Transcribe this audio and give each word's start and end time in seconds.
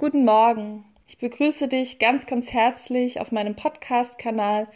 Guten 0.00 0.24
Morgen. 0.24 0.86
Ich 1.08 1.18
begrüße 1.18 1.68
dich 1.68 1.98
ganz, 1.98 2.24
ganz 2.24 2.54
herzlich 2.54 3.20
auf 3.20 3.32
meinem 3.32 3.54
Podcast-Kanal 3.54 4.66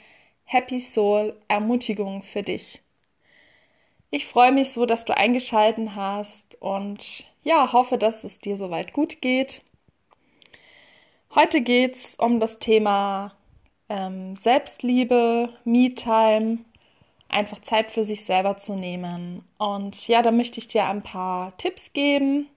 Happy 0.45 0.79
Soul 0.81 1.35
Ermutigung 1.49 2.21
für 2.21 2.43
dich. 2.43 2.83
Ich 4.11 4.27
freue 4.27 4.53
mich 4.53 4.73
so, 4.73 4.85
dass 4.85 5.07
du 5.07 5.17
eingeschalten 5.17 5.97
hast 5.97 6.61
und 6.61 7.27
ja, 7.43 7.73
hoffe, 7.73 7.97
dass 7.97 8.25
es 8.25 8.39
dir 8.39 8.59
soweit 8.59 8.93
gut 8.93 9.23
geht. 9.23 9.63
Heute 11.35 11.63
geht 11.63 11.97
es 11.97 12.17
um 12.17 12.39
das 12.39 12.59
Thema 12.59 13.33
ähm, 13.89 14.37
Selbstliebe, 14.37 15.49
Me-Time, 15.65 16.59
einfach 17.31 17.61
Zeit 17.61 17.91
für 17.91 18.05
sich 18.05 18.27
selber 18.27 18.59
zu 18.59 18.77
nehmen. 18.77 19.43
Und 19.57 20.07
ja, 20.07 20.21
da 20.21 20.31
möchte 20.31 20.59
ich 20.59 20.69
dir 20.69 20.85
ein 20.85 21.01
paar 21.01 21.57
Tipps 21.57 21.95
geben 21.95 22.51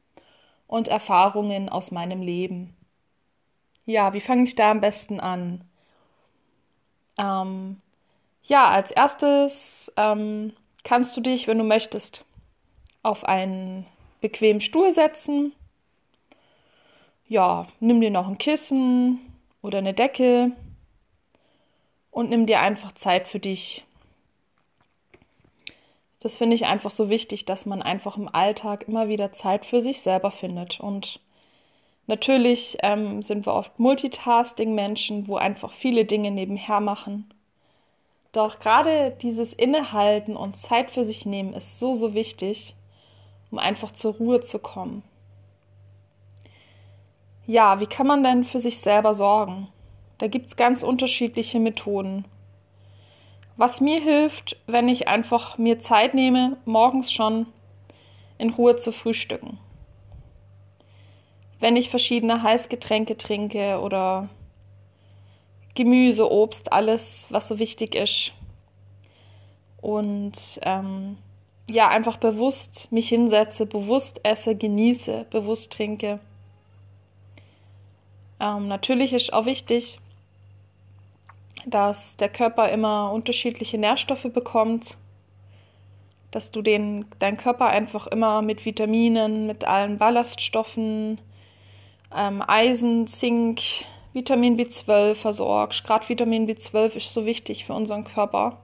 und 0.68 0.88
Erfahrungen 0.88 1.70
aus 1.70 1.92
meinem 1.92 2.22
Leben. 2.22 2.76
Ja, 3.86 4.14
wie 4.14 4.20
fange 4.20 4.44
ich 4.44 4.56
da 4.56 4.72
am 4.72 4.82
besten 4.82 5.20
an? 5.20 5.64
Ähm, 7.18 7.82
ja, 8.44 8.70
als 8.70 8.92
erstes 8.92 9.92
ähm, 9.98 10.54
kannst 10.84 11.18
du 11.18 11.22
dich, 11.22 11.48
wenn 11.48 11.58
du 11.58 11.64
möchtest, 11.64 12.26
auf 13.02 13.24
einen 13.26 13.86
bequemen 14.22 14.62
Stuhl 14.62 14.92
setzen. 14.92 15.54
Ja, 17.28 17.68
nimm 17.80 18.02
dir 18.02 18.12
noch 18.12 18.28
ein 18.28 18.38
Kissen 18.38 19.20
oder 19.62 19.80
eine 19.80 19.94
Decke 19.94 20.52
und 22.12 22.30
nimm 22.30 22.46
dir 22.46 22.62
einfach 22.62 22.92
Zeit 22.92 23.28
für 23.28 23.40
dich. 23.40 23.87
Das 26.20 26.38
finde 26.38 26.56
ich 26.56 26.66
einfach 26.66 26.90
so 26.90 27.10
wichtig, 27.10 27.46
dass 27.46 27.66
man 27.66 27.82
einfach 27.82 28.18
im 28.18 28.28
Alltag 28.34 28.88
immer 28.88 29.08
wieder 29.08 29.32
Zeit 29.32 29.66
für 29.66 29.82
sich 29.82 30.02
selber 30.02 30.32
findet. 30.32 30.80
Und 30.80 31.20
natürlich 32.08 32.78
ähm, 32.82 33.22
sind 33.22 33.46
wir 33.46 33.54
oft 33.54 33.80
Multitasking-Menschen, 33.80 35.28
wo 35.28 35.36
einfach 35.36 35.72
viele 35.72 36.06
Dinge 36.06 36.32
nebenher 36.32 36.80
machen. 36.80 37.32
Doch 38.32 38.60
gerade 38.60 39.16
dieses 39.22 39.54
Innehalten 39.54 40.36
und 40.36 40.58
Zeit 40.58 40.92
für 40.92 41.04
sich 41.04 41.26
nehmen 41.26 41.54
ist 41.54 41.80
so, 41.80 41.94
so 41.94 42.14
wichtig, 42.14 42.76
um 43.52 43.60
einfach 43.60 43.92
zur 43.92 44.16
Ruhe 44.16 44.42
zu 44.42 44.60
kommen. 44.60 45.04
Ja, 47.46 47.80
wie 47.80 47.86
kann 47.86 48.08
man 48.08 48.24
denn 48.24 48.44
für 48.44 48.60
sich 48.60 48.80
selber 48.80 49.14
sorgen? 49.14 49.70
Da 50.18 50.28
gibt 50.28 50.48
es 50.48 50.56
ganz 50.56 50.84
unterschiedliche 50.84 51.60
Methoden. 51.60 52.26
Was 53.58 53.82
mir 53.82 54.00
hilft, 54.00 54.56
wenn 54.68 54.88
ich 54.88 55.08
einfach 55.08 55.58
mir 55.58 55.80
Zeit 55.80 56.14
nehme, 56.14 56.58
morgens 56.66 57.12
schon 57.12 57.48
in 58.38 58.52
Ruhe 58.52 58.76
zu 58.76 58.92
frühstücken. 58.92 59.58
Wenn 61.60 61.76
ich 61.76 61.90
verschiedene 61.90 62.44
Heißgetränke 62.44 63.18
trinke 63.18 63.80
oder 63.82 64.30
Gemüse, 65.74 66.32
Obst, 66.32 66.72
alles, 66.72 67.28
was 67.32 67.48
so 67.48 67.58
wichtig 67.58 67.96
ist. 67.96 68.32
Und 69.82 70.60
ähm, 70.62 71.18
ja, 71.70 71.88
einfach 71.88 72.18
bewusst 72.18 72.92
mich 72.92 73.10
hinsetze, 73.10 73.66
bewusst 73.66 74.20
esse, 74.24 74.56
genieße, 74.56 75.26
bewusst 75.32 75.72
trinke. 75.72 76.20
Ähm, 78.40 78.68
natürlich 78.68 79.14
ist 79.14 79.34
auch 79.34 79.46
wichtig, 79.46 80.00
dass 81.68 82.16
der 82.16 82.30
Körper 82.30 82.70
immer 82.70 83.12
unterschiedliche 83.12 83.78
Nährstoffe 83.78 84.32
bekommt, 84.34 84.98
dass 86.32 86.50
du 86.50 86.62
den, 86.62 87.06
deinen 87.20 87.36
Körper 87.36 87.68
einfach 87.68 88.08
immer 88.08 88.42
mit 88.42 88.66
Vitaminen, 88.66 89.48
mit 89.48 89.66
allen 89.66 89.98
Ballaststoffen, 89.98 91.20
ähm, 92.16 92.44
Eisen, 92.48 93.08
Zink, 93.08 93.62
Vitamin 94.14 94.58
B12 94.58 95.16
versorgst. 95.16 95.84
Gerade 95.84 96.08
Vitamin 96.08 96.48
B12 96.48 96.96
ist 96.96 97.14
so 97.14 97.26
wichtig 97.26 97.66
für 97.66 97.74
unseren 97.74 98.06
Körper 98.06 98.62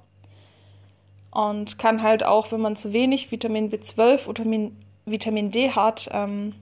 und 1.31 1.78
kann 1.78 2.02
halt 2.02 2.24
auch, 2.24 2.53
wenn 2.53 2.62
man 2.62 2.78
zu 2.78 2.94
wenig 2.94 3.31
Vitamin 3.31 3.70
B12 3.70 4.28
oder 4.28 4.46
Vitamin 5.06 5.52
D 5.52 5.72
hat, 5.72 6.09
ähm, 6.14 6.56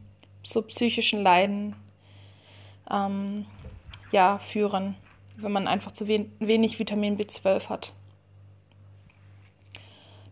zu 0.44 0.64
psychischen 0.64 1.22
Leiden 1.22 1.76
ähm, 2.90 3.46
ja, 4.12 4.40
führen 4.40 4.96
wenn 5.42 5.52
man 5.52 5.68
einfach 5.68 5.92
zu 5.92 6.08
wenig 6.08 6.80
Vitamin 6.80 7.18
B12 7.18 7.70
hat. 7.70 7.94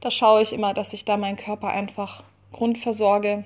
Da 0.01 0.11
schaue 0.11 0.41
ich 0.41 0.53
immer, 0.53 0.73
dass 0.73 0.93
ich 0.93 1.05
da 1.05 1.17
meinen 1.17 1.35
Körper 1.35 1.69
einfach 1.69 2.23
grundversorge. 2.51 3.43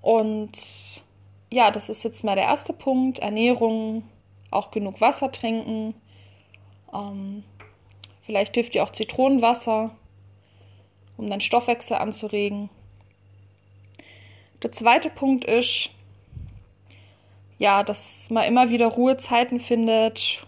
Und 0.00 1.04
ja, 1.50 1.70
das 1.70 1.88
ist 1.88 2.02
jetzt 2.02 2.24
mal 2.24 2.34
der 2.34 2.44
erste 2.44 2.72
Punkt. 2.72 3.20
Ernährung, 3.20 4.02
auch 4.50 4.70
genug 4.70 5.00
Wasser 5.00 5.30
trinken. 5.30 5.94
Ähm, 6.92 7.44
vielleicht 8.22 8.54
hilft 8.54 8.74
dir 8.74 8.82
auch 8.82 8.90
Zitronenwasser, 8.90 9.94
um 11.16 11.30
deinen 11.30 11.40
Stoffwechsel 11.40 11.96
anzuregen. 11.96 12.70
Der 14.62 14.72
zweite 14.72 15.10
Punkt 15.10 15.44
ist, 15.44 15.90
ja, 17.58 17.82
dass 17.82 18.30
man 18.30 18.44
immer 18.44 18.70
wieder 18.70 18.86
Ruhezeiten 18.88 19.60
findet. 19.60 20.42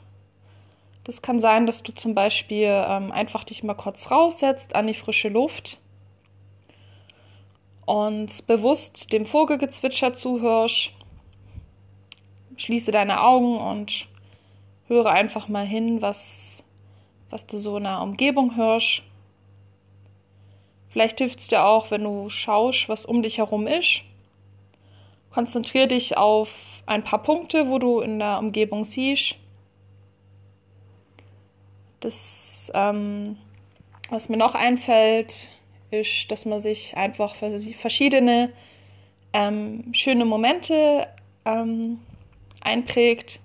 Das 1.05 1.23
kann 1.23 1.41
sein, 1.41 1.67
dass 1.67 1.83
du 1.83 1.93
zum 1.93 2.15
Beispiel 2.15 2.85
ähm, 2.89 3.13
einfach 3.13 3.45
dich 3.45 3.63
mal 3.63 3.75
kurz 3.75 4.11
raussetzt 4.11 4.75
an 4.75 4.87
die 4.87 4.95
frische 4.95 5.29
Luft 5.29 5.79
und 7.87 8.47
bewusst 8.49 9.13
dem 9.13 9.25
Vogelgezwitscher 9.25 10.13
zuhörst. 10.13 10.91
Schließe 12.57 12.91
deine 12.91 13.23
Augen 13.23 13.59
und 13.59 14.09
höre 14.89 15.11
einfach 15.11 15.47
mal 15.49 15.67
hin, 15.67 16.03
was, 16.03 16.65
was 17.31 17.47
du 17.47 17.57
so 17.57 17.77
in 17.77 17.85
der 17.85 18.01
Umgebung 18.01 18.57
hörst. 18.57 19.03
Vielleicht 20.89 21.19
hilft 21.19 21.39
es 21.39 21.49
dir 21.49 21.65
auch, 21.65 21.91
wenn 21.91 22.05
du 22.05 22.31
schaust, 22.31 22.89
was 22.89 23.05
um 23.05 23.23
dich 23.23 23.39
herum 23.39 23.67
ist. 23.67 24.03
Konzentriere 25.31 25.89
dich 25.89 26.17
auf 26.17 26.76
ein 26.87 27.03
paar 27.03 27.23
Punkte, 27.23 27.69
wo 27.69 27.79
du 27.79 28.01
in 28.01 28.19
der 28.19 28.39
Umgebung 28.39 28.85
siehst. 28.85 29.37
Das, 32.01 32.71
ähm, 32.75 33.37
was 34.09 34.29
mir 34.29 34.37
noch 34.37 34.55
einfällt, 34.55 35.51
ist, 35.91 36.31
dass 36.31 36.45
man 36.45 36.61
sich 36.61 36.97
einfach 36.97 37.35
verschiedene 37.35 38.53
ähm, 39.33 39.93
schöne 39.93 40.25
Momente 40.25 41.09
ähm, 41.45 41.99
einprägt. 42.61 43.41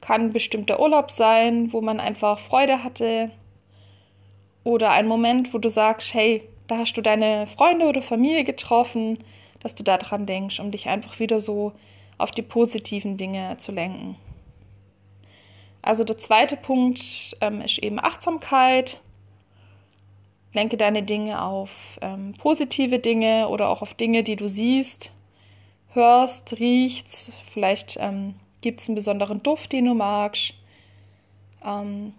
Kann 0.00 0.22
ein 0.22 0.30
bestimmter 0.30 0.80
Urlaub 0.80 1.10
sein, 1.10 1.72
wo 1.72 1.80
man 1.80 2.00
einfach 2.00 2.38
Freude 2.38 2.82
hatte. 2.82 3.30
Oder 4.64 4.90
ein 4.90 5.06
Moment, 5.06 5.54
wo 5.54 5.58
du 5.58 5.70
sagst, 5.70 6.14
hey, 6.14 6.48
da 6.66 6.78
hast 6.78 6.94
du 6.94 7.02
deine 7.02 7.46
Freunde 7.46 7.86
oder 7.86 8.02
Familie 8.02 8.44
getroffen, 8.44 9.18
dass 9.60 9.74
du 9.74 9.82
daran 9.82 10.26
denkst, 10.26 10.60
um 10.60 10.70
dich 10.70 10.88
einfach 10.88 11.18
wieder 11.18 11.40
so 11.40 11.72
auf 12.24 12.30
die 12.30 12.42
positiven 12.42 13.18
Dinge 13.18 13.58
zu 13.58 13.70
lenken. 13.70 14.16
Also 15.82 16.04
der 16.04 16.16
zweite 16.16 16.56
Punkt 16.56 17.36
ähm, 17.42 17.60
ist 17.60 17.78
eben 17.78 18.00
Achtsamkeit. 18.00 18.98
Lenke 20.54 20.78
deine 20.78 21.02
Dinge 21.02 21.42
auf 21.42 21.98
ähm, 22.00 22.32
positive 22.38 22.98
Dinge 22.98 23.48
oder 23.48 23.68
auch 23.68 23.82
auf 23.82 23.92
Dinge, 23.92 24.22
die 24.22 24.36
du 24.36 24.48
siehst, 24.48 25.12
hörst, 25.92 26.58
riechst. 26.58 27.32
Vielleicht 27.52 27.98
ähm, 28.00 28.36
gibt 28.62 28.80
es 28.80 28.88
einen 28.88 28.94
besonderen 28.94 29.42
Duft, 29.42 29.72
den 29.72 29.84
du 29.84 29.92
magst. 29.92 30.54
Ähm, 31.62 32.14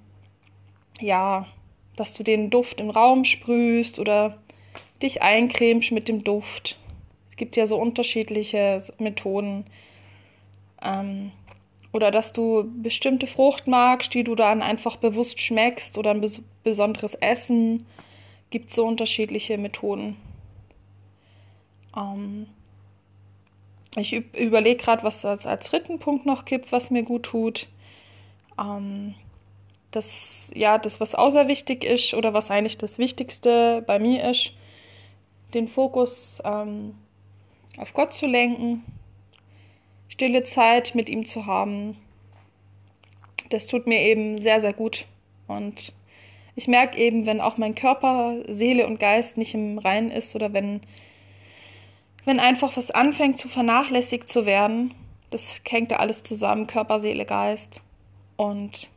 ja, 1.01 1.47
dass 1.95 2.13
du 2.13 2.21
den 2.21 2.51
Duft 2.51 2.79
im 2.79 2.91
Raum 2.91 3.23
sprühst 3.23 3.97
oder 3.97 4.38
dich 5.01 5.23
eincremst 5.23 5.91
mit 5.91 6.07
dem 6.07 6.23
Duft. 6.23 6.77
Es 7.35 7.38
gibt 7.38 7.57
ja 7.57 7.65
so 7.65 7.77
unterschiedliche 7.77 8.81
Methoden. 8.97 9.65
Ähm, 10.85 11.31
oder 11.91 12.11
dass 12.11 12.33
du 12.33 12.69
bestimmte 12.81 13.25
Frucht 13.25 13.67
magst, 13.67 14.13
die 14.13 14.23
du 14.23 14.35
dann 14.35 14.61
einfach 14.61 14.97
bewusst 14.97 15.39
schmeckst 15.39 15.97
oder 15.97 16.11
ein 16.11 16.21
bes 16.21 16.41
besonderes 16.63 17.15
Essen. 17.15 17.85
Gibt 18.49 18.69
so 18.69 18.85
unterschiedliche 18.85 19.57
Methoden. 19.57 20.17
Ähm, 21.95 22.47
ich 23.95 24.13
überlege 24.13 24.83
gerade, 24.83 25.03
was 25.03 25.23
es 25.23 25.45
als 25.45 25.69
dritten 25.69 25.99
Punkt 25.99 26.25
noch 26.25 26.45
gibt, 26.45 26.71
was 26.71 26.91
mir 26.91 27.03
gut 27.03 27.23
tut. 27.23 27.67
Ähm, 28.59 29.15
das, 29.91 30.51
ja, 30.53 30.77
das, 30.77 30.99
was 30.99 31.15
außer 31.15 31.47
wichtig 31.47 31.85
ist 31.85 32.13
oder 32.13 32.33
was 32.33 32.51
eigentlich 32.51 32.77
das 32.77 32.97
Wichtigste 32.97 33.81
bei 33.87 33.99
mir 33.99 34.29
ist, 34.29 34.51
den 35.53 35.67
Fokus 35.69 36.41
ähm, 36.43 36.95
auf 37.77 37.93
Gott 37.93 38.13
zu 38.13 38.25
lenken, 38.25 38.83
stille 40.15 40.44
Zeit 40.44 40.95
mit 40.95 41.09
ihm 41.09 41.25
zu 41.25 41.45
haben. 41.45 41.97
Das 43.50 43.67
tut 43.67 43.85
mir 43.85 44.00
eben 44.00 44.41
sehr, 44.41 44.62
sehr 44.62 44.71
gut. 44.71 45.07
Und 45.47 45.94
ich 46.56 46.69
merke 46.69 46.97
eben, 46.97 47.25
wenn 47.25 47.41
auch 47.41 47.57
mein 47.57 47.75
Körper, 47.75 48.38
Seele 48.47 48.88
und 48.88 48.97
Geist 48.97 49.38
nicht 49.38 49.53
im 49.53 49.77
Reinen 49.77 50.12
ist 50.12 50.33
oder 50.33 50.53
wenn, 50.53 50.79
wenn 52.23 52.39
einfach 52.39 52.77
was 52.77 52.91
anfängt 52.91 53.38
zu 53.38 53.50
vernachlässigt 53.50 54.29
zu 54.29 54.45
werden, 54.45 54.94
Das 55.31 55.62
hängt 55.67 55.91
da 55.91 55.97
alles 55.97 56.23
zusammen, 56.23 56.65
Körper, 56.65 57.00
Seele, 57.00 57.25
Geist. 57.25 57.83
Und 58.38 58.89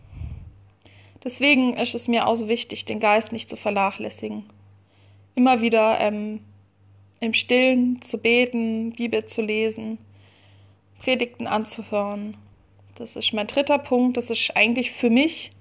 deswegen 1.24 1.74
ist 1.74 1.96
es 1.96 2.06
mir 2.06 2.28
auch 2.28 2.36
so 2.36 2.46
wichtig, 2.48 2.84
den 2.84 3.00
Geist 3.00 3.32
nicht 3.32 3.48
zu 3.48 3.56
vernachlässigen. 3.56 4.44
Immer 5.34 5.62
wieder 5.62 5.98
ähm, 6.00 6.40
im 7.18 7.34
Stillen 7.34 8.00
zu 8.02 8.18
beten, 8.18 8.92
Bibel 8.92 9.26
zu 9.26 9.42
lesen, 9.42 9.98
Predigten 10.98 11.46
anzuhören. 11.46 12.36
Das 12.96 13.16
ist 13.16 13.32
mein 13.32 13.46
dritter 13.46 13.78
Punkt. 13.78 14.16
Das 14.16 14.30
ist 14.30 14.56
eigentlich 14.56 14.90
für 14.90 15.10
mich, 15.10 15.52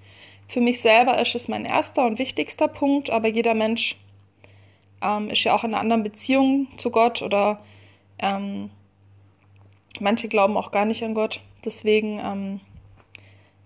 für 0.48 0.62
mich 0.62 0.82
selber 0.82 1.20
ist 1.20 1.36
es 1.36 1.48
mein 1.48 1.66
erster 1.66 2.06
und 2.06 2.20
wichtigster 2.20 2.68
Punkt, 2.68 3.10
aber 3.10 3.28
jeder 3.28 3.54
Mensch 3.54 3.96
ähm, 5.02 5.30
ist 5.30 5.44
ja 5.44 5.54
auch 5.54 5.64
in 5.64 5.74
einer 5.74 5.82
anderen 5.82 6.04
Beziehung 6.04 6.68
zu 6.78 6.90
Gott 6.90 7.22
oder 7.22 7.60
ähm, 8.20 8.70
manche 10.00 10.28
glauben 10.28 10.58
auch 10.58 10.72
gar 10.72 10.86
nicht 10.86 11.04
an 11.04 11.14
Gott. 11.14 11.42
Deswegen 11.64 12.20
ähm, 12.20 12.60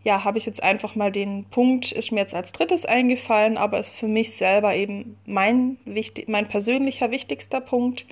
ja, 0.04 0.24
habe 0.24 0.38
ich 0.38 0.46
jetzt 0.46 0.64
einfach 0.64 0.96
mal 0.96 1.12
den 1.12 1.46
Punkt, 1.46 1.92
ist 1.92 2.12
mir 2.12 2.22
jetzt 2.22 2.34
als 2.34 2.52
drittes 2.52 2.86
eingefallen, 2.86 3.58
aber 3.58 3.80
ist 3.80 3.92
für 3.92 4.08
mich 4.08 4.36
selber 4.36 4.76
eben 4.76 5.18
mein, 5.26 5.78
wichtig, 5.86 6.28
mein 6.28 6.48
persönlicher 6.48 7.12
wichtigster 7.12 7.62
Punkt. 7.62 8.06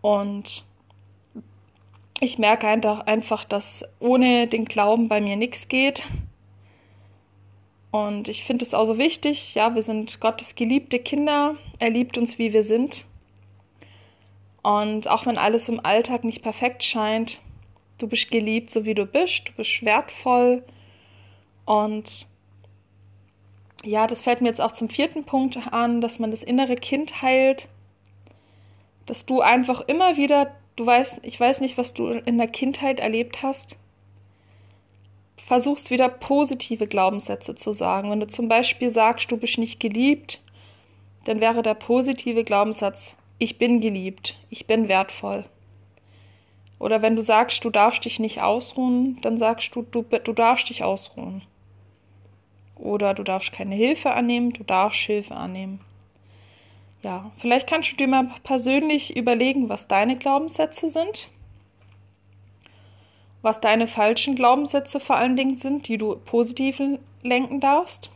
Und 0.00 0.64
ich 2.20 2.38
merke 2.38 2.68
einfach, 2.68 3.44
dass 3.44 3.84
ohne 3.98 4.46
den 4.46 4.66
Glauben 4.66 5.08
bei 5.08 5.20
mir 5.20 5.36
nichts 5.36 5.68
geht. 5.68 6.04
Und 7.90 8.28
ich 8.28 8.44
finde 8.44 8.64
es 8.64 8.74
auch 8.74 8.84
so 8.84 8.98
wichtig, 8.98 9.54
ja, 9.54 9.74
wir 9.74 9.82
sind 9.82 10.20
Gottes 10.20 10.54
geliebte 10.54 10.98
Kinder, 10.98 11.56
er 11.78 11.90
liebt 11.90 12.18
uns, 12.18 12.38
wie 12.38 12.52
wir 12.52 12.62
sind. 12.62 13.06
Und 14.62 15.08
auch 15.08 15.26
wenn 15.26 15.38
alles 15.38 15.68
im 15.68 15.84
Alltag 15.84 16.22
nicht 16.22 16.42
perfekt 16.42 16.84
scheint, 16.84 17.40
du 17.98 18.06
bist 18.06 18.30
geliebt, 18.30 18.70
so 18.70 18.84
wie 18.84 18.94
du 18.94 19.06
bist, 19.06 19.48
du 19.48 19.52
bist 19.54 19.82
wertvoll. 19.84 20.62
Und 21.64 22.26
ja, 23.82 24.06
das 24.06 24.22
fällt 24.22 24.40
mir 24.40 24.48
jetzt 24.48 24.60
auch 24.60 24.72
zum 24.72 24.88
vierten 24.88 25.24
Punkt 25.24 25.58
an, 25.72 26.00
dass 26.00 26.18
man 26.18 26.30
das 26.30 26.42
innere 26.42 26.76
Kind 26.76 27.22
heilt, 27.22 27.68
dass 29.06 29.24
du 29.26 29.40
einfach 29.40 29.80
immer 29.80 30.16
wieder, 30.16 30.54
du 30.76 30.86
weißt, 30.86 31.20
ich 31.22 31.38
weiß 31.38 31.60
nicht, 31.60 31.78
was 31.78 31.94
du 31.94 32.08
in 32.08 32.38
der 32.38 32.48
Kindheit 32.48 33.00
erlebt 33.00 33.42
hast, 33.42 33.76
versuchst 35.36 35.90
wieder 35.90 36.08
positive 36.08 36.86
Glaubenssätze 36.86 37.54
zu 37.54 37.72
sagen. 37.72 38.10
Wenn 38.10 38.20
du 38.20 38.26
zum 38.26 38.48
Beispiel 38.48 38.90
sagst, 38.90 39.32
du 39.32 39.36
bist 39.36 39.58
nicht 39.58 39.80
geliebt, 39.80 40.40
dann 41.24 41.40
wäre 41.40 41.62
der 41.62 41.74
positive 41.74 42.44
Glaubenssatz, 42.44 43.16
ich 43.38 43.58
bin 43.58 43.80
geliebt, 43.80 44.38
ich 44.50 44.66
bin 44.66 44.88
wertvoll. 44.88 45.44
Oder 46.78 47.02
wenn 47.02 47.16
du 47.16 47.22
sagst, 47.22 47.64
du 47.64 47.70
darfst 47.70 48.04
dich 48.04 48.20
nicht 48.20 48.40
ausruhen, 48.40 49.18
dann 49.22 49.38
sagst 49.38 49.74
du, 49.74 49.82
du, 49.82 50.02
du 50.02 50.32
darfst 50.32 50.70
dich 50.70 50.82
ausruhen. 50.82 51.42
Oder 52.74 53.12
du 53.12 53.22
darfst 53.22 53.52
keine 53.52 53.74
Hilfe 53.74 54.12
annehmen, 54.12 54.52
du 54.52 54.64
darfst 54.64 55.00
Hilfe 55.00 55.34
annehmen. 55.34 55.80
Ja, 57.02 57.30
vielleicht 57.38 57.66
kannst 57.66 57.92
du 57.92 57.96
dir 57.96 58.08
mal 58.08 58.30
persönlich 58.42 59.16
überlegen, 59.16 59.70
was 59.70 59.88
deine 59.88 60.16
Glaubenssätze 60.16 60.88
sind, 60.90 61.30
was 63.40 63.60
deine 63.60 63.86
falschen 63.86 64.34
Glaubenssätze 64.34 65.00
vor 65.00 65.16
allen 65.16 65.34
Dingen 65.34 65.56
sind, 65.56 65.88
die 65.88 65.96
du 65.96 66.16
positiv 66.16 66.80
lenken 67.22 67.60
darfst, 67.60 68.10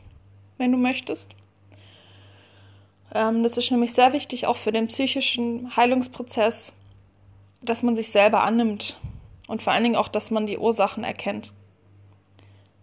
wenn 0.58 0.70
du 0.70 0.76
möchtest. 0.76 1.30
Ähm, 3.14 3.42
das 3.42 3.56
ist 3.56 3.70
nämlich 3.70 3.94
sehr 3.94 4.12
wichtig 4.12 4.46
auch 4.46 4.56
für 4.58 4.72
den 4.72 4.88
psychischen 4.88 5.74
Heilungsprozess, 5.74 6.74
dass 7.62 7.82
man 7.82 7.96
sich 7.96 8.08
selber 8.08 8.42
annimmt 8.42 8.98
und 9.48 9.62
vor 9.62 9.72
allen 9.72 9.84
Dingen 9.84 9.96
auch, 9.96 10.08
dass 10.08 10.30
man 10.30 10.44
die 10.44 10.58
Ursachen 10.58 11.04
erkennt. 11.04 11.54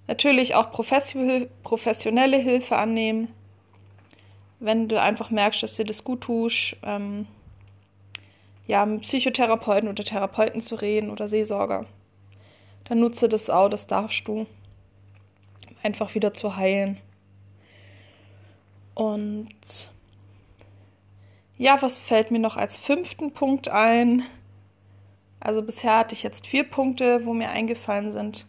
Natürlich 0.07 0.56
auch 0.56 0.71
professionelle 0.71 2.38
Hilfe 2.38 2.75
annehmen, 2.75 3.27
wenn 4.62 4.88
du 4.88 5.02
einfach 5.02 5.31
merkst, 5.31 5.63
dass 5.63 5.75
dir 5.75 5.86
das 5.86 6.04
gut 6.04 6.22
tust. 6.22 6.78
Ähm, 6.84 7.28
ja, 8.68 8.86
mit 8.86 9.02
Psychotherapeuten 9.02 9.90
oder 9.90 10.04
Therapeuten 10.04 10.62
zu 10.62 10.75
reden 10.75 11.10
oder 11.10 11.28
Seelsorger. 11.28 11.86
Dann 12.86 13.00
nutze 13.00 13.28
das 13.28 13.50
auch, 13.50 13.69
das 13.69 13.88
darfst 13.88 14.28
du. 14.28 14.46
Einfach 15.84 16.13
wieder 16.13 16.34
zu 16.34 16.56
heilen. 16.56 16.98
Und 18.94 19.90
ja, 21.58 21.81
was 21.81 21.98
fällt 21.98 22.30
mir 22.30 22.40
noch 22.40 22.56
als 22.56 22.78
fünften 22.78 23.34
Punkt 23.34 23.68
ein? 23.68 24.24
Also 25.40 25.63
bisher 25.63 25.98
hatte 25.98 26.13
ich 26.13 26.22
jetzt 26.22 26.46
vier 26.46 26.63
Punkte, 26.63 27.25
wo 27.25 27.34
mir 27.34 27.50
eingefallen 27.50 28.12
sind. 28.12 28.46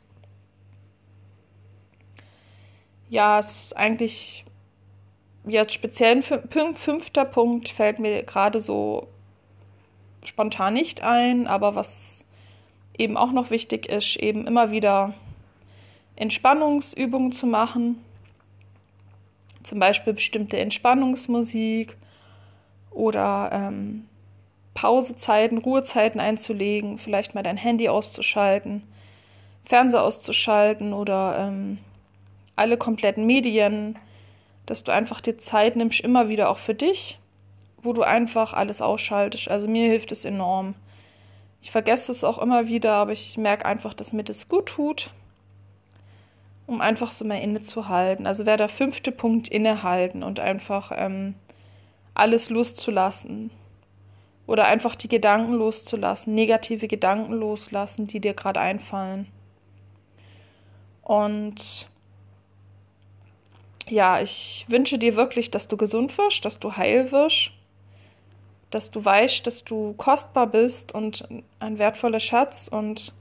Ja, 3.09 3.38
es 3.38 3.64
ist 3.64 3.76
eigentlich 3.76 4.44
jetzt 5.47 5.75
speziell 5.75 6.17
ein 6.17 6.75
fünfter 6.75 7.25
Punkt 7.25 7.69
fällt 7.69 7.99
mir 7.99 8.23
gerade 8.23 8.61
so 8.61 9.09
spontan 10.25 10.75
nicht 10.75 11.03
ein, 11.03 11.47
aber 11.47 11.75
was 11.75 12.25
eben 12.97 13.17
auch 13.17 13.33
noch 13.33 13.50
wichtig 13.50 13.89
ist, 13.89 14.17
eben 14.17 14.47
immer 14.47 14.71
wieder 14.71 15.15
Entspannungsübungen 16.17 17.33
zu 17.33 17.47
machen. 17.47 17.99
Zum 19.62 19.79
Beispiel 19.79 20.12
bestimmte 20.12 20.59
Entspannungsmusik 20.59 21.97
oder 22.91 23.50
ähm, 23.53 24.06
Pausezeiten, 24.75 25.59
Ruhezeiten 25.59 26.21
einzulegen, 26.21 26.99
vielleicht 26.99 27.35
mal 27.35 27.43
dein 27.43 27.56
Handy 27.56 27.88
auszuschalten, 27.88 28.83
Fernseher 29.65 30.03
auszuschalten 30.03 30.93
oder 30.93 31.37
ähm, 31.38 31.79
alle 32.56 32.77
kompletten 32.77 33.27
Medien, 33.27 33.99
dass 34.67 34.85
du 34.85 34.93
einfach 34.93 35.20
dir 35.20 35.38
Zeit 35.38 35.76
nimmst, 35.76 36.00
immer 36.00 36.29
wieder 36.29 36.50
auch 36.50 36.59
für 36.59 36.75
dich, 36.75 37.19
wo 37.82 37.93
du 37.93 38.03
einfach 38.03 38.53
alles 38.53 38.81
ausschaltest. 38.81 39.49
Also 39.49 39.69
mir 39.69 39.88
hilft 39.88 40.12
es 40.12 40.25
enorm. 40.25 40.75
Ich 41.61 41.70
vergesse 41.70 42.11
es 42.11 42.25
auch 42.25 42.38
immer 42.38 42.67
wieder, 42.67 42.94
aber 42.94 43.12
ich 43.12 43.37
merke 43.38 43.67
einfach, 43.67 43.94
dass 43.94 44.12
mir 44.12 44.25
das 44.25 44.49
gut 44.49 44.67
tut, 44.67 45.11
um 46.67 46.81
einfach 46.81 47.12
so 47.12 47.25
mal 47.25 47.41
innezuhalten. 47.41 48.26
Also 48.26 48.47
wäre 48.47 48.56
der 48.56 48.69
fünfte 48.69 49.12
Punkt 49.12 49.49
innehalten 49.49 50.23
und 50.23 50.41
einfach 50.41 50.91
ähm, 50.94 51.35
alles 52.14 52.50
loszulassen. 52.50 53.50
Oder 54.47 54.67
einfach 54.67 54.97
die 54.97 55.09
Gedanken 55.09 55.53
loszulassen, 55.53 56.35
negative 56.35 56.88
Gedanken 56.88 57.32
loslassen, 57.32 58.09
die 58.09 58.20
dir 58.20 58.35
gerade 58.35 58.59
einfallen. 58.59 59.28
Und 61.02 61.88
ja, 63.89 64.21
ich 64.21 64.67
wünsche 64.69 64.99
dir 64.99 65.17
wirklich, 65.17 65.51
dass 65.51 65.69
du 65.69 65.77
gesund 65.77 66.17
wirst, 66.19 66.45
dass 66.45 66.59
du 66.59 66.77
heil 66.77 67.12
wirst, 67.12 67.51
dass 68.71 68.91
du 68.91 69.05
weißt, 69.05 69.47
dass 69.47 69.65
du 69.65 69.95
kostbar 69.95 70.47
bist 70.47 70.95
und 70.95 71.27
ein 71.61 71.79
wertvoller 71.79 72.21
Schatz 72.21 72.69
und 72.71 73.15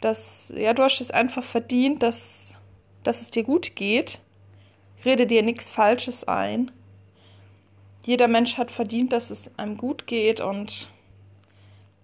dass, 0.00 0.52
ja, 0.54 0.74
du 0.74 0.82
hast 0.82 1.00
es 1.00 1.10
einfach 1.10 1.44
verdient, 1.44 2.02
dass, 2.02 2.54
dass 3.02 3.22
es 3.22 3.30
dir 3.30 3.44
gut 3.44 3.76
geht. 3.76 4.20
Rede 5.04 5.26
dir 5.26 5.42
nichts 5.42 5.70
Falsches 5.70 6.24
ein 6.24 6.70
jeder 8.06 8.28
Mensch 8.28 8.56
hat 8.56 8.70
verdient, 8.70 9.12
dass 9.12 9.30
es 9.30 9.50
einem 9.58 9.76
gut 9.76 10.06
geht 10.06 10.40
und 10.40 10.88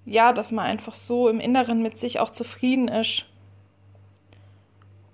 ja, 0.05 0.33
dass 0.33 0.51
man 0.51 0.67
einfach 0.67 0.95
so 0.95 1.29
im 1.29 1.39
Inneren 1.39 1.81
mit 1.81 1.97
sich 1.97 2.19
auch 2.19 2.31
zufrieden 2.31 2.89
ist. 2.89 3.27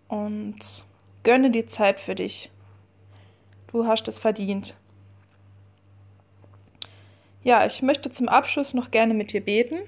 Und 0.09 0.87
gönne 1.25 1.51
die 1.51 1.67
Zeit 1.67 2.01
für 2.01 2.15
dich. 2.15 2.51
Du 3.69 3.87
hast 3.87 4.09
es 4.09 4.19
verdient. 4.19 4.77
Ja, 7.45 7.65
ich 7.65 7.83
möchte 7.83 8.11
zum 8.11 8.29
Abschluss 8.29 8.75
noch 8.75 8.91
gerne 8.91 9.15
mit 9.15 9.33
dir 9.33 9.45
beten, 9.45 9.79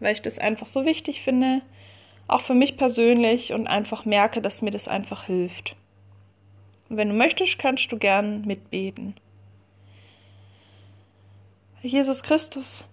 weil 0.00 0.12
ich 0.12 0.22
das 0.22 0.38
einfach 0.38 0.66
so 0.66 0.84
wichtig 0.84 1.22
finde, 1.22 1.62
auch 2.28 2.42
für 2.42 2.54
mich 2.54 2.76
persönlich 2.76 3.52
und 3.52 3.66
einfach 3.66 4.04
merke, 4.04 4.42
dass 4.42 4.62
mir 4.62 4.70
das 4.70 4.88
einfach 4.88 5.24
hilft. 5.24 5.76
Und 6.88 6.96
wenn 6.96 7.08
du 7.08 7.14
möchtest, 7.14 7.58
kannst 7.58 7.90
du 7.90 7.96
gern 7.96 8.42
mitbeten. 8.42 9.14
Jesus 11.80 12.22
Christus, 12.22 12.86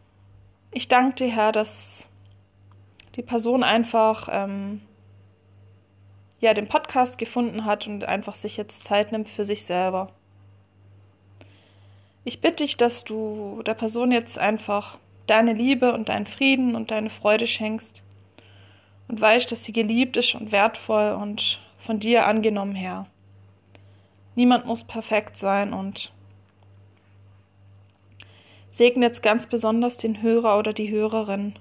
ich 0.72 0.88
danke 0.88 1.16
dir, 1.16 1.28
Herr, 1.28 1.52
dass 1.52 2.08
die 3.16 3.22
Person 3.22 3.64
einfach 3.64 4.28
ähm, 4.32 4.82
ja 6.40 6.54
den 6.54 6.68
Podcast 6.68 7.18
gefunden 7.18 7.66
hat 7.66 7.88
und 7.88 8.06
einfach 8.06 8.36
sich 8.36 8.58
jetzt 8.58 8.84
Zeit 8.84 9.12
nimmt 9.12 9.30
für 9.30 9.46
sich 9.46 9.66
selber. 9.66 10.12
Ich 12.24 12.42
bitte 12.42 12.64
dich, 12.64 12.78
dass 12.78 13.04
du 13.04 13.64
der 13.66 13.74
Person 13.74 14.12
jetzt 14.12 14.38
einfach 14.38 14.98
deine 15.28 15.54
Liebe 15.54 15.94
und 15.94 16.10
deinen 16.10 16.28
Frieden 16.28 16.76
und 16.76 16.92
deine 16.92 17.10
Freude 17.10 17.48
schenkst 17.48 18.04
und 19.08 19.22
weißt, 19.22 19.52
dass 19.52 19.64
sie 19.64 19.74
geliebt 19.74 20.18
ist 20.18 20.36
und 20.36 20.52
wertvoll 20.52 21.12
und 21.12 21.60
von 21.78 22.00
dir 22.00 22.28
angenommen, 22.28 22.76
Herr. 22.76 23.08
Niemand 24.36 24.66
muss 24.66 24.84
perfekt 24.84 25.38
sein 25.38 25.74
und 25.74 26.12
Segne 28.72 29.06
jetzt 29.06 29.24
ganz 29.24 29.48
besonders 29.48 29.98
den 29.98 30.22
Hörer 30.22 30.60
oder 30.60 30.74
die 30.74 30.92
Hörerin, 30.92 31.56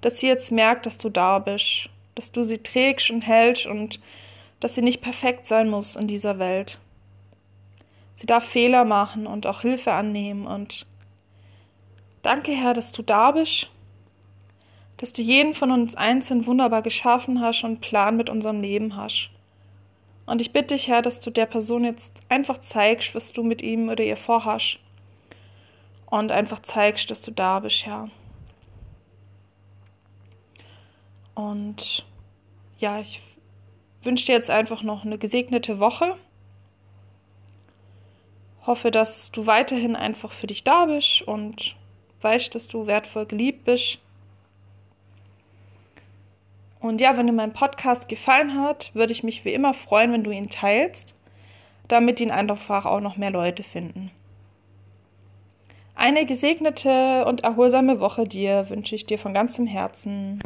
dass 0.00 0.20
sie 0.20 0.28
jetzt 0.28 0.50
merkt, 0.50 0.86
dass 0.86 0.98
du 0.98 1.10
da 1.10 1.38
bist, 1.38 1.90
dass 2.14 2.32
du 2.32 2.42
sie 2.42 2.58
trägst 2.58 3.10
und 3.10 3.22
hältst 3.22 3.66
und 3.66 4.00
dass 4.60 4.74
sie 4.74 4.82
nicht 4.82 5.02
perfekt 5.02 5.46
sein 5.46 5.68
muss 5.68 5.96
in 5.96 6.06
dieser 6.06 6.38
Welt. 6.38 6.78
Sie 8.16 8.26
darf 8.26 8.44
Fehler 8.44 8.84
machen 8.84 9.26
und 9.26 9.46
auch 9.46 9.60
Hilfe 9.60 9.92
annehmen 9.92 10.46
und 10.46 10.86
danke, 12.22 12.52
Herr, 12.52 12.72
dass 12.74 12.92
du 12.92 13.02
da 13.02 13.30
bist, 13.30 13.70
dass 14.96 15.12
du 15.12 15.22
jeden 15.22 15.54
von 15.54 15.70
uns 15.70 15.94
einzeln 15.94 16.46
wunderbar 16.46 16.82
geschaffen 16.82 17.40
hast 17.40 17.62
und 17.62 17.80
Plan 17.80 18.16
mit 18.16 18.30
unserem 18.30 18.62
Leben 18.62 18.96
hast. 18.96 19.30
Und 20.24 20.40
ich 20.40 20.52
bitte 20.52 20.74
dich, 20.74 20.88
Herr, 20.88 21.02
dass 21.02 21.20
du 21.20 21.30
der 21.30 21.46
Person 21.46 21.84
jetzt 21.84 22.20
einfach 22.28 22.58
zeigst, 22.58 23.14
was 23.14 23.32
du 23.32 23.44
mit 23.44 23.62
ihm 23.62 23.88
oder 23.88 24.02
ihr 24.02 24.16
vorhast. 24.16 24.80
Und 26.06 26.32
einfach 26.32 26.60
zeigst, 26.60 27.10
dass 27.10 27.20
du 27.20 27.30
da 27.30 27.60
bist, 27.60 27.84
Herr. 27.84 28.08
Und 31.34 32.06
ja, 32.78 32.98
ich 32.98 33.22
wünsche 34.02 34.26
dir 34.26 34.32
jetzt 34.32 34.50
einfach 34.50 34.82
noch 34.82 35.04
eine 35.04 35.18
gesegnete 35.18 35.78
Woche. 35.78 36.16
Hoffe, 38.66 38.90
dass 38.90 39.30
du 39.30 39.46
weiterhin 39.46 39.96
einfach 39.96 40.32
für 40.32 40.46
dich 40.46 40.64
da 40.64 40.86
bist 40.86 41.22
und 41.22 41.76
weißt, 42.22 42.54
dass 42.54 42.68
du 42.68 42.86
wertvoll 42.86 43.26
geliebt 43.26 43.64
bist 43.64 44.00
und 46.86 47.00
ja, 47.00 47.16
wenn 47.16 47.26
dir 47.26 47.32
mein 47.32 47.52
Podcast 47.52 48.08
gefallen 48.08 48.62
hat, 48.62 48.94
würde 48.94 49.12
ich 49.12 49.24
mich 49.24 49.44
wie 49.44 49.52
immer 49.52 49.74
freuen, 49.74 50.12
wenn 50.12 50.22
du 50.22 50.30
ihn 50.30 50.50
teilst, 50.50 51.16
damit 51.88 52.20
ihn 52.20 52.30
einfach 52.30 52.86
auch 52.86 53.00
noch 53.00 53.16
mehr 53.16 53.30
Leute 53.30 53.64
finden. 53.64 54.12
Eine 55.96 56.26
gesegnete 56.26 57.24
und 57.24 57.42
erholsame 57.42 57.98
Woche 57.98 58.28
dir 58.28 58.68
wünsche 58.68 58.94
ich 58.94 59.04
dir 59.04 59.18
von 59.18 59.34
ganzem 59.34 59.66
Herzen. 59.66 60.40